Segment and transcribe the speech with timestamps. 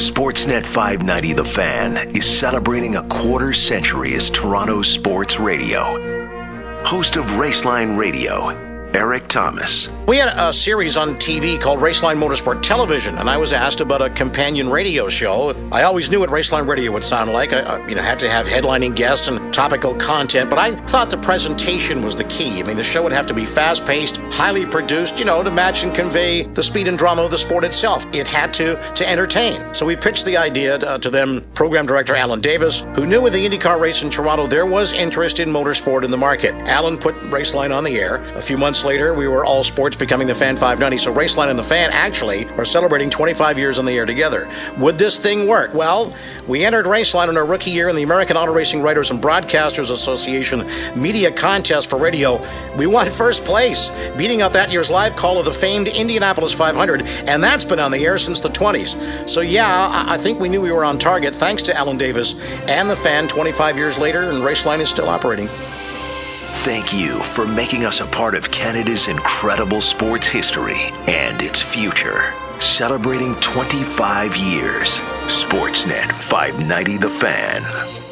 [0.00, 5.82] Sportsnet 590 The Fan is celebrating a quarter century as Toronto sports radio.
[6.86, 8.48] Host of Raceline Radio,
[8.94, 9.90] Erik Tomas.
[10.08, 14.00] We had a series on TV called Raceline Motorsport Television, and I was asked about
[14.00, 15.50] a companion radio show.
[15.70, 17.52] I always knew what Raceline Radio would sound like.
[17.52, 21.10] I, I, you know, had to have headlining guests and topical content, but I thought
[21.10, 22.60] the presentation was the key.
[22.60, 25.82] I mean, the show would have to be fast-paced, highly produced, you know, to match
[25.82, 28.06] and convey the speed and drama of the sport itself.
[28.12, 29.74] It had to to entertain.
[29.74, 33.20] So we pitched the idea to, uh, to them program director Alan Davis, who knew
[33.22, 36.54] with the IndyCar race in Toronto there was interest in motorsport in the market.
[36.68, 38.16] Alan put Raceline on the air.
[38.36, 40.98] A few months later, we were all sports becoming the Fan 590.
[40.98, 44.48] So Raceline and the Fan actually are celebrating 25 years on the air together.
[44.78, 45.74] Would this thing work?
[45.74, 46.14] Well,
[46.46, 49.90] we entered Raceline in our rookie year in the American Auto Racing Writers and Broadcasters
[49.90, 52.44] Association media contest for radio.
[52.76, 57.02] We won first place, beating out that year's live call of the famed Indianapolis 500,
[57.02, 59.28] and that's been on the air since the 20s.
[59.28, 62.34] So yeah, I think we knew we were on target thanks to Alan Davis
[62.68, 65.48] and the Fan 25 years later, and Raceline is still operating.
[66.62, 72.34] Thank you for making us a part of Canada's incredible sports history and its future.
[72.58, 74.98] Celebrating 25 years.
[75.26, 78.09] Sportsnet 590 The Fan.